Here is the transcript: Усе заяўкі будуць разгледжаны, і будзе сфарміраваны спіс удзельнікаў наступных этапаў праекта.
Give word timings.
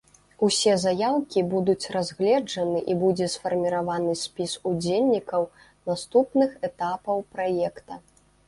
Усе 0.45 0.71
заяўкі 0.83 1.41
будуць 1.51 1.89
разгледжаны, 1.95 2.79
і 2.93 2.95
будзе 3.03 3.27
сфарміраваны 3.35 4.15
спіс 4.23 4.57
удзельнікаў 4.71 5.49
наступных 5.91 6.49
этапаў 6.71 7.17
праекта. 7.37 7.93